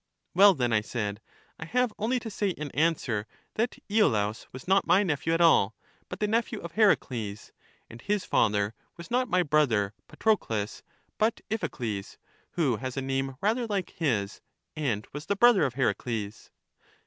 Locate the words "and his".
7.87-8.25